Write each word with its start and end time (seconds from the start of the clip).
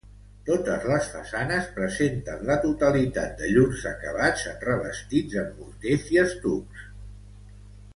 Totes 0.45 0.85
les 0.91 1.09
façanes 1.15 1.67
presenten 1.75 2.41
la 2.51 2.57
totalitat 2.65 3.37
de 3.43 3.51
llurs 3.57 3.87
acabats 3.93 4.49
en 4.55 4.59
revestits 4.67 5.41
amb 5.47 5.61
morters 5.65 6.13
i 6.19 6.23
estucs. 6.29 6.87